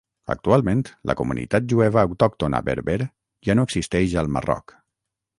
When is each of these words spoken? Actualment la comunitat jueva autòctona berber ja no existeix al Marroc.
Actualment 0.33 0.79
la 1.09 1.15
comunitat 1.17 1.67
jueva 1.73 1.99
autòctona 2.03 2.61
berber 2.69 2.95
ja 3.49 3.57
no 3.59 3.67
existeix 3.69 4.17
al 4.23 4.33
Marroc. 4.39 4.75